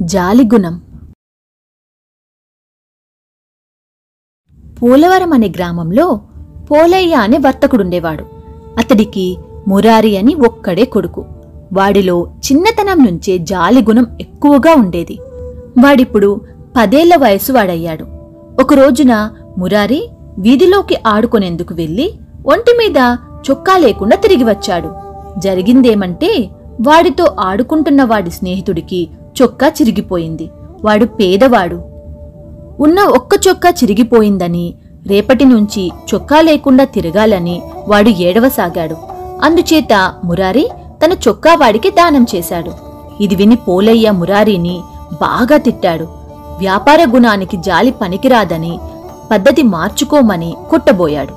జాలిగుణం. 0.00 0.82
పోలవరం 4.82 5.32
అనే 5.32 5.48
గ్రామంలో 5.48 6.20
పోలయ్య 6.70 7.14
అనే 7.14 7.38
వర్తకుడుండేవాడు. 7.38 8.24
అతడికి 8.78 9.38
మురారి 9.68 10.16
అని 10.16 10.34
ఒక్కడే 10.34 10.84
కొడుకు. 10.84 11.20
వాడిలో 11.72 12.34
చిన్నతనం 12.38 13.04
నుంచే 13.04 13.38
జాలిగుణం 13.38 14.18
ఎక్కువగా 14.20 14.74
ఉండేది. 14.74 15.18
వాడిప్పుడు 15.84 16.40
పదేళ్ళ 16.76 17.16
వయసు 17.16 17.52
వాడయ్యాడు. 17.52 18.04
ఒక 18.62 18.74
రోజున 18.74 19.36
మురారి 19.58 20.08
వీధిలోకి 20.38 20.96
ఆడుకునేందుకు 21.06 21.74
వెళ్ళి 21.74 22.18
ఒంటి 22.46 22.72
మీద 22.72 22.96
చొక్కా 23.50 23.76
లేకుండా 23.76 24.16
తిరిగి 24.16 24.44
వచ్చాడు. 24.44 24.94
జరిగిందేమంటే 25.40 26.50
వాడితో 26.86 27.36
ఆడుకుంటున్న 27.40 28.04
వాడి 28.04 28.30
స్నేహితుడికి 28.30 29.10
చొక్కా 29.42 29.68
చిరిగిపోయింది. 29.68 30.50
వాడు 30.84 31.04
పేదవాడు. 31.04 31.82
ఉన్న 32.80 33.00
ఒక్క 33.00 33.34
చొక్కా 33.48 33.70
చిరిగిపోయిందని 33.70 34.74
రేపటి 35.06 35.44
నుంచి 35.44 35.92
చొక్కా 36.14 36.40
లేకుండా 36.40 36.84
తిరగాలని 36.84 37.62
వాడు 37.88 38.08
ఏడవసాగాడు. 38.08 38.96
అందుచేత 39.42 40.14
మురారి 40.24 40.70
తన 41.04 41.12
చొక్కా 41.12 41.54
వాడికి 41.54 41.90
దానం 41.90 42.26
చేశాడు. 42.34 42.72
ఇది 43.20 43.34
విని 43.34 43.56
పోలయ్య 43.56 44.10
మురారిని 44.10 44.82
బాగా 45.12 45.56
తిట్టాడు. 45.56 46.04
వ్యాపార 46.58 47.06
గుణానికి 47.14 47.56
జాలి 47.56 47.90
పనికిరాదని 47.90 48.80
పద్ధతి 49.30 49.62
మార్చుకోమని 49.62 50.56
కొట్టబోయాడు. 50.70 51.34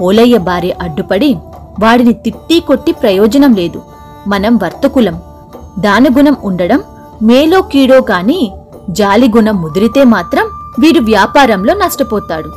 పోలయ్య 0.00 0.38
భార్య 0.38 0.74
అడ్డుపడి 0.80 1.36
వాడిని 1.80 2.12
తిట్టి 2.12 2.60
కొట్టి 2.60 2.92
ప్రయోజనం 2.92 3.54
లేదు. 3.54 3.82
మనం 4.26 4.56
వర్తకులం. 4.56 5.20
దానగుణం 5.78 6.36
ఉండడం 6.44 6.82
మేలో 7.22 7.62
కీడో 7.62 8.00
కాని 8.00 8.52
జాలిగుణం 8.90 9.62
ముదిరితే 9.62 10.04
మాత్రం 10.04 10.46
వీడు 10.78 11.00
వ్యాపారంలో 11.00 11.74
నష్టపోతాడు. 11.74 12.48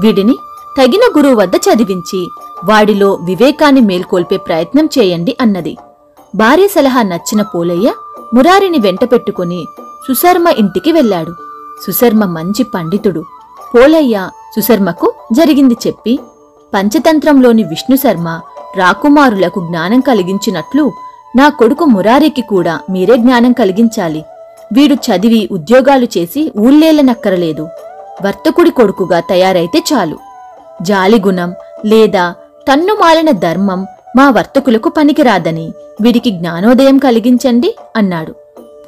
వీడిని 0.00 0.36
తగిన 0.78 1.04
గురువు 1.18 1.34
వద్ద 1.34 1.54
చదివించి 1.56 2.30
వాడిలో 2.64 3.18
వివేకాన్ని 3.22 3.80
మేల్కొల్పే 3.80 4.36
ప్రయత్నం 4.36 4.88
చేయండి 4.98 5.36
అన్నది. 5.40 5.76
భార్య 6.34 6.68
సలహా 6.68 7.02
నచ్చిన 7.02 7.42
పోలయ్య 7.42 7.92
మురారిని 8.34 8.78
వెంట 8.78 9.04
పెట్టుకుని 9.04 9.66
సుశర్మ 10.08 10.48
ఇంటికి 10.48 10.92
వెళ్ళాడు. 10.92 11.32
సుశర్మ 11.86 12.24
మంచి 12.24 12.62
పండితుడు. 12.62 13.24
పోలయ్య 13.74 14.28
సుశర్మకు 14.56 15.14
జరిగింది 15.32 15.76
చెప్పి 15.86 16.18
పంచతంత్రంలోని 16.74 17.62
విష్ణుశర్మ 17.62 18.40
రాకుమారులకు 18.76 19.60
జ్ఞానం 19.66 20.00
కలిగించినట్లు 20.00 20.92
నా 21.36 21.48
కొడుకు 21.48 21.84
మురారికి 21.84 22.42
కూడా 22.42 22.80
మీరే 22.90 23.16
జ్ఞానం 23.16 23.52
కలిగించాలి. 23.52 24.24
వీడు 24.72 24.94
చదివి 24.94 25.48
ఉద్యోగాలు 25.52 26.06
చేసి 26.18 26.52
ఊళ్ళేలనక్కరలేదు 26.58 27.68
వర్తకుడి 28.24 28.70
కొడుకుగా 28.70 29.20
తయారైతే 29.20 29.78
చాలు. 29.78 30.16
జాలిగుణం 30.82 31.54
లేదా 31.86 32.34
తన్నుమాలిన 32.68 33.30
ధర్మం 33.30 33.86
మా 34.16 34.30
వర్తకులకు 34.30 34.88
పనికిరాదని 34.88 35.72
వీడికి 36.00 36.30
జ్ఞానోదయం 36.30 36.98
కలిగించండి 36.98 37.76
అన్నాడు. 37.96 38.32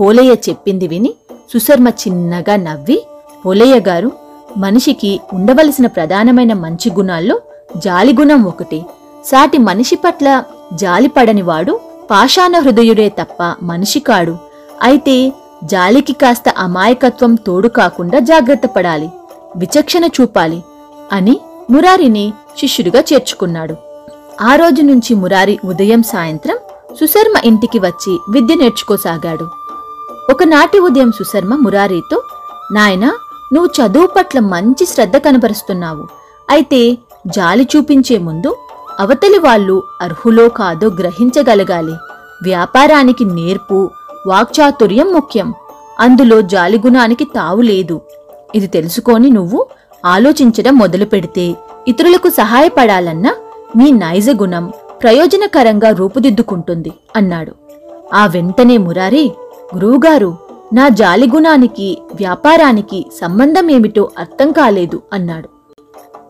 పోలయ్య 0.00 0.32
చెప్పింది 0.48 0.86
విని 0.86 1.14
సుశర్మ 1.52 1.88
చిన్నగా 1.88 2.56
నవ్వి 2.56 2.98
పోలయ్య 3.44 3.76
గారు 3.88 4.10
మనిషికి 4.56 5.20
ఉండవలసిన 5.32 5.86
ప్రధానమైన 5.86 6.52
మంచి 6.52 6.90
గుణాల్లో 6.92 7.36
జాలిగుణం 7.76 8.44
ఒకటి. 8.44 8.80
సాటి 9.24 9.58
మనిషి 9.58 9.96
పట్ల 9.96 10.42
జాలిపడనివాడు 10.74 11.80
పాషాణ 12.10 12.58
హృదయుడే 12.58 13.08
తప్ప 13.18 13.42
మనిషి 13.62 14.00
కాడు. 14.00 14.34
అయితే 14.82 15.16
జాలికి 15.64 16.12
కాస్త 16.12 16.48
అమాయకత్వం 16.64 17.34
తోడు 17.46 17.68
కాకుండా 17.68 18.18
జాగ్రత్త 18.30 18.66
పడాలి 18.66 19.08
విచక్షణ 19.56 20.04
చూపాలి 20.16 20.60
అని 21.12 21.34
మురారిని 21.70 22.24
శిష్యుడిగా 22.58 23.00
చేర్చుకున్నాడు. 23.00 23.74
ఆ 24.40 24.52
రోజు 24.56 24.82
నుంచి 24.82 25.12
మురారి 25.14 25.58
ఉదయం 25.64 26.02
సాయంత్రం 26.02 26.58
సుశర్మ 27.00 27.36
ఇంటికి 27.44 27.78
వచ్చి 27.78 28.12
విద్య 28.30 28.54
నేర్చుకోసాగాడు. 28.54 29.46
ఒకనాటి 30.32 30.78
ఉదయం 30.78 31.10
సుశర్మ 31.18 31.54
మురారితో 31.64 32.18
నాయనా 32.72 33.10
నువ్వు 33.52 33.68
చదువు 33.78 34.06
పట్ల 34.06 34.38
మంచి 34.54 34.84
శ్రద్ధ 34.86 35.16
కనబరుస్తున్నావు. 35.16 36.04
అయితే 36.50 36.80
జాలి 37.26 37.64
చూపించే 37.76 38.18
ముందు 38.18 38.50
అవతలి 38.98 39.38
వాళ్ళు 39.38 39.82
అర్హులో 40.02 40.48
కాదో 40.48 40.88
గ్రహించగలగాలి. 40.88 41.92
వ్యాపారానికి 42.42 43.24
నేర్పు 43.24 43.90
వాక్చాతుర్యం 44.26 45.12
ముఖ్యం. 45.12 45.54
అందులో 46.00 46.40
జాలిగుణానికి 46.42 47.24
తావు 47.24 47.60
లేదు. 47.60 48.00
ఇది 48.54 48.66
తెలుసుకొని 48.66 49.30
నువ్వు 49.30 49.66
ఆలోచించడం 50.04 50.74
మొదలు 50.76 51.04
పెడితే 51.04 51.56
ఇతరులకు 51.88 52.28
సహాయపడాలన్న 52.28 53.34
నీ 53.76 53.90
నైజ 53.90 54.30
గుణం 54.30 54.72
ప్రయోజనకరంగా 55.02 55.90
రూపుదిద్దుకుంటుంది 55.90 56.92
అన్నాడు. 57.16 57.52
ఆ 58.14 58.26
వెంటనే 58.26 58.76
మురారి 58.76 59.32
గురువుగారు 59.74 60.36
నా 60.72 60.88
జాలిగుణానికి 60.88 62.02
వ్యాపారానికి 62.14 63.10
సంబంధం 63.20 63.70
ఏమిటో 63.70 64.10
అర్థం 64.18 64.52
కాలేదు 64.52 65.02
అన్నాడు. 65.12 65.48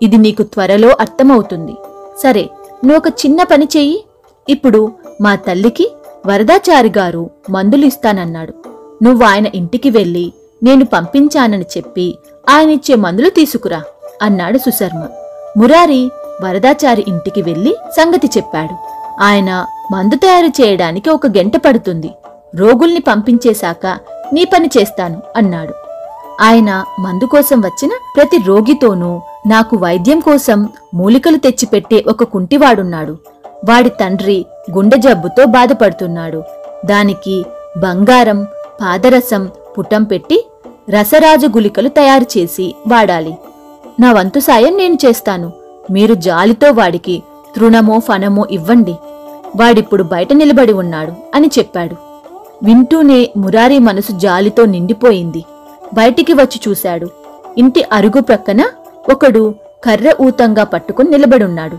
ఇది 0.03 0.17
నీకు 0.17 0.43
త్వరలో 0.43 0.89
అర్థమవుతుంది. 1.01 1.77
సరే 2.23 2.51
నువ్వు 2.85 2.97
ఒక 2.97 3.09
చిన్న 3.09 3.43
పని 3.43 3.69
చెయ్యి. 3.77 4.05
ఇప్పుడు 4.49 4.93
మా 5.21 5.35
తల్లికి 5.35 5.93
వరదాచారి 6.27 6.93
గారు 6.99 7.31
మందులు 7.51 7.85
ఇస్తానన్నాడు. 7.85 8.55
నువ్వు 9.03 9.25
ఆయన 9.25 9.47
ఇంటికి 9.55 9.91
వెళ్ళి 9.91 10.33
నేను 10.63 10.85
పంపించానని 10.85 11.65
చెప్పి 11.77 12.19
ఆయనిచ్చే 12.49 12.95
మందులు 12.95 13.31
తీసుకురా 13.31 13.83
అన్నాడు 14.23 14.59
సుశర్మ. 14.59 15.09
మురారి 15.57 16.11
వరదాచారి 16.45 17.05
ఇంటికి 17.09 17.43
వెళ్ళి 17.43 17.77
సంగతి 17.97 18.27
చెప్పాడు. 18.37 18.75
ఆయన 19.23 19.67
మందు 19.93 20.17
తయారు 20.17 20.47
చేయడానికి 20.47 21.11
ఒక 21.11 21.27
గంట 21.27 21.57
పడుతుంది. 21.57 22.11
రోగుల్ని 22.55 23.01
పంపించేశాక 23.01 23.87
నీ 24.33 24.45
పని 24.45 24.71
చేస్తాను 24.79 25.23
అన్నాడు. 25.37 25.75
ఆయన 26.41 26.85
మందు 27.01 27.25
కోసం 27.25 27.61
వచ్చిన 27.61 27.91
ప్రతి 28.17 28.39
రోగితోనూ 28.47 29.21
నాకు 29.47 29.77
వైద్యం 29.77 30.21
కోసం 30.21 30.69
మూలికలు 30.95 31.37
తెచ్చిపెట్టే 31.37 32.05
ఒక 32.09 32.25
కుంటివాడున్నాడు. 32.25 33.19
వాడి 33.69 33.89
తండ్రి 33.89 34.47
గుండె 34.73 34.97
జబ్బుతో 34.97 35.45
బాధపడుతున్నాడు. 35.45 36.43
దానికి 36.85 37.45
బంగారం 37.79 38.45
పాదరసం 38.81 39.51
పుటం 39.79 40.05
పెట్టి 40.05 40.49
రసరాజు 40.91 41.47
గుళికలు 41.47 41.89
తయారు 41.89 42.39
చేసి 42.39 42.75
వాడాలి. 42.89 43.39
నా 44.01 44.13
వంతు 44.13 44.39
సాయం 44.39 44.77
నేను 44.77 44.95
చేస్తాను. 44.95 45.53
మీరు 45.91 46.15
జాలితో 46.15 46.71
వాడికి 46.71 47.23
తృణమో 47.57 47.99
ఫనమో 47.99 48.47
ఇవ్వండి. 48.51 48.95
వాడిప్పుడు 49.57 50.03
బయట 50.03 50.33
నిలబడి 50.33 50.73
ఉన్నాడు 50.73 51.13
అని 51.35 51.51
చెప్పాడు. 51.59 51.97
వింటూనే 52.63 53.33
మురారి 53.37 53.79
మనసు 53.79 54.13
జాలితో 54.13 54.65
నిండిపోయింది. 54.65 55.45
బయటికి 55.95 56.33
వచ్చి 56.33 56.61
చూశాడు. 56.69 57.09
ఇంటి 57.59 57.85
అరుగు 57.93 58.21
ప్రక్కన 58.21 58.65
ఒకడు 59.13 59.55
కర్ర 59.85 60.15
ఊతంగా 60.21 60.65
పట్టుకుని 60.65 61.11
నిలబడున్నాడు. 61.11 61.79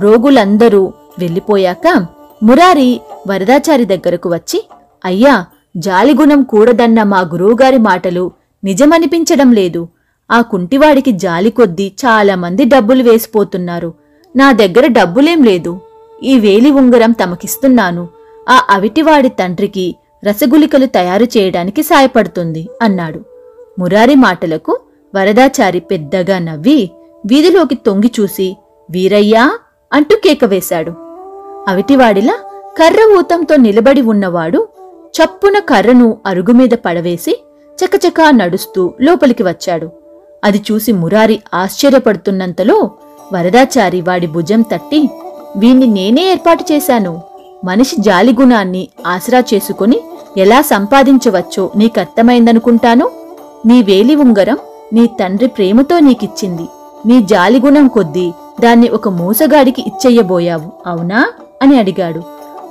రోగులందరూ 0.00 0.92
వెళ్ళిపోయాక 1.18 2.06
మురారి 2.42 3.00
వరదాచారి 3.28 3.84
దగ్గరకు 3.84 4.28
వచ్చి 4.32 4.68
అయ్యా 5.04 5.44
జాలిగుణం 5.76 6.42
కూడదన్న 6.42 7.02
మా 7.02 7.20
గురువుగారి 7.20 7.78
మాటలు 7.78 8.30
నిజమనిపించడం 8.64 9.52
లేదు. 9.52 9.88
ఆ 10.30 10.40
కుంటివాడికి 10.40 11.12
జాలి 11.12 11.50
కొద్దీ 11.50 11.92
చాలామంది 12.06 12.64
డబ్బులు 12.64 13.02
వేసిపోతున్నారు. 13.02 13.94
నా 14.36 14.52
దగ్గర 14.52 14.86
డబ్బులేం 14.86 15.42
లేదు. 15.42 15.80
ఈ 16.22 16.38
వేలి 16.38 16.70
ఉంగరం 16.70 17.12
తమకిస్తున్నాను. 17.12 18.08
ఆ 18.48 18.66
అవిటివాడి 18.70 19.28
తండ్రికి 19.28 19.96
రసగులికలు 20.24 20.86
తయారు 20.86 21.24
చేయడానికి 21.24 21.82
సాయపడుతుంది 21.82 22.68
అన్నాడు. 22.82 23.20
మురారి 23.78 24.14
మాటలకు 24.14 24.80
వరదాచారి 25.14 25.80
పెద్దగా 25.80 26.38
నవ్వి 26.38 26.90
వీధిలోకి 27.26 27.74
తొంగి 27.74 28.10
చూసి 28.20 28.56
వీరయ్యా 28.90 29.58
అంటూ 29.92 30.16
కేక 30.16 30.44
వేశాడు. 30.44 30.92
అవిటివాడిలా 31.68 32.34
కర్ర 32.78 33.16
ఊతంతో 33.18 33.56
నిలబడి 33.56 34.02
ఉన్నవాడు 34.02 34.68
చప్పున 35.06 35.58
కర్రను 35.58 36.18
అరుగుమీద 36.26 36.68
పడవేసి 36.68 37.44
చకచకా 37.84 38.30
నడుస్తూ 38.30 38.92
లోపలికి 39.00 39.42
వచ్చాడు. 39.42 39.90
అది 40.44 40.62
చూసి 40.72 40.92
మురారి 40.92 41.42
ఆశ్చర్యపడుతున్నంతలో 41.54 42.90
వరదాచారి 43.32 44.00
వాడి 44.00 44.26
భుజం 44.26 44.62
తట్టి 44.62 45.10
వీణ్ణి 45.56 45.86
నేనే 45.86 46.30
ఏర్పాటు 46.30 46.64
చేశాను. 46.72 47.22
మనిషి 47.64 47.96
జాలిగుణాన్ని 48.00 48.88
ఆసరా 49.06 49.44
చేసుకుని 49.54 50.00
ఎలా 50.36 50.62
సంపాదించవచ్చో 50.62 51.70
నీకర్థమైందనుకుంటాను. 51.76 53.10
నీ 53.66 53.82
వేలి 53.82 54.14
ఉంగరం 54.14 54.58
నీ 54.94 55.06
తండ్రి 55.06 55.46
ప్రేమతో 55.46 55.98
నీకిచ్చింది. 55.98 56.68
నీ 57.06 57.22
జాలిగుణం 57.22 57.88
కొద్దీ 57.88 58.32
దాన్ని 58.60 58.88
ఒక 58.88 59.08
మోసగాడికి 59.08 59.82
ఇచ్చెయ్యబోయావు 59.86 60.72
అవునా? 60.86 61.32
అని 61.62 61.78
అడిగాడు. 61.78 62.22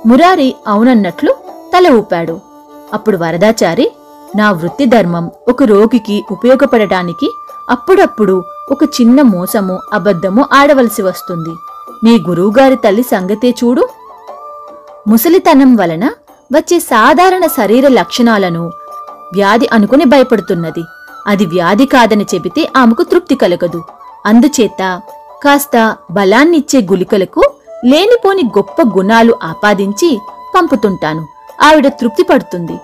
మురారి 0.06 0.54
అవునన్నట్లు 0.68 1.34
తల 1.76 1.88
ఊపాడు. 1.88 2.40
అప్పుడు 2.92 3.16
వరదాచారి 3.16 3.92
నా 4.36 4.52
వృత్తి 4.52 4.84
ధర్మం 4.84 5.30
ఒక 5.48 5.62
రోగికి 5.62 6.24
ఉపయోగపడటానికి 6.30 7.30
అప్పుడప్పుడు 7.70 8.42
ఒక 8.70 8.84
చిన్న 8.84 9.22
మోసము 9.22 9.78
అబద్ధము 9.92 10.46
ఆడవలసి 10.52 11.02
వస్తుంది. 11.02 11.50
మీ 12.04 12.18
గురువుగారి 12.28 12.76
తల్లి 12.76 13.02
సంగతే 13.02 13.50
చూడు. 13.50 13.88
ముసలితనం 15.08 15.76
వలన 15.76 16.04
వచ్చే 16.52 16.78
సాధారణ 16.78 17.46
శరీర 17.46 17.88
లక్షణాలను 17.88 18.66
వ్యాధి 19.34 19.68
అనుకుని 19.72 20.04
భయపడుతున్నది. 20.04 20.82
అది 21.26 21.46
వ్యాధి 21.46 21.86
కాదని 21.86 22.26
చెబితే 22.34 22.68
ఆమెకు 22.76 23.02
తృప్తి 23.02 23.34
కలగదు. 23.34 23.84
అందుచేత 24.26 25.00
కాస్త 25.44 25.96
బలాన్నిచ్చే 26.10 26.80
గులికలకు 26.80 27.42
లేనిపోని 27.84 28.42
గొప్ప 28.42 28.82
గుణాలు 28.82 29.34
ఆపాదించి 29.42 30.18
పంపుతుంటాను. 30.56 31.26
ఆవిడ 31.62 31.88
తృప్తి 31.88 32.22
పడుతుంది. 32.22 32.76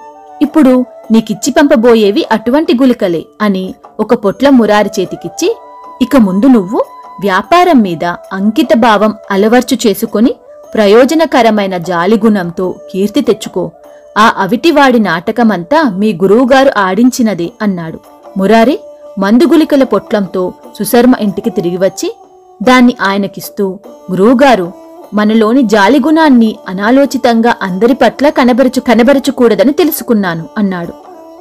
ఇప్పుడు 0.43 0.85
నీకిచ్చి 1.13 1.51
పంపబోయేవి 1.51 2.25
అటువంటి 2.33 2.75
గులికలే 2.75 3.27
అని 3.43 3.75
ఒక 4.01 4.15
పొట్ల 4.15 4.49
మురారి 4.49 4.91
చేతికిచ్చి 5.01 5.57
ఇక 6.03 6.17
ముందు 6.17 6.47
నువ్వు 6.47 6.85
వ్యాపారం 7.21 7.79
మీద 7.81 8.05
అంకిత 8.33 8.69
భావం 8.75 9.15
అలవర్చు 9.31 9.79
చేసుకొని 9.87 10.35
ప్రయోజనకరమైన 10.75 11.77
జాలిగుణంతో 11.77 12.75
కీర్తి 12.93 13.21
తెచ్చుకో. 13.21 13.71
ఆ 14.19 14.33
అవిటివాడి 14.37 14.99
నాటకమంతా 14.99 15.83
మీ 15.83 16.13
గురువుగారు 16.13 16.71
ఆడించినదే 16.79 17.51
అన్నాడు. 17.63 18.20
మురారి 18.37 18.81
మందుగులికల 19.19 19.85
పొట్లంతో 19.85 20.53
సుశర్మ 20.79 21.15
ఇంటికి 21.21 21.51
తిరిగి 21.51 21.77
వచ్చి 21.77 22.17
దాన్ని 22.63 22.97
ఆయనకిస్తూ 23.03 23.79
గురువుగారు 24.11 24.73
మనలోని 25.15 25.63
జాలిగుణాన్ని 25.63 26.57
అనాలోచితంగా 26.69 27.57
అందరి 27.63 27.95
పట్ల 27.95 28.29
కనబరుచు 28.29 28.81
కనబరచకూడదని 28.81 29.73
తెలుసుకున్నాను 29.73 30.49
అన్నాడు. 30.59 30.93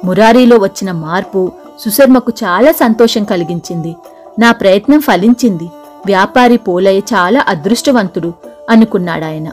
మురారీలో 0.06 0.56
వచ్చిన 0.56 0.92
మార్పు 0.92 1.52
సుశర్మకు 1.80 2.32
చాలా 2.44 2.72
సంతోషం 2.72 3.24
కలిగించింది. 3.24 3.96
నా 4.38 4.52
ప్రయత్నం 4.52 5.00
ఫలించింది. 5.00 5.70
వ్యాపారి 6.06 6.56
పోలయ్య 6.56 6.98
చాలా 6.98 7.44
అదృష్టవంతుడు 7.48 8.32
అనుకున్నాడాయన. 8.70 9.48